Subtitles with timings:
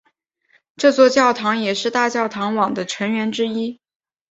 [0.77, 3.79] 这座教堂也是大教堂网的成员之一。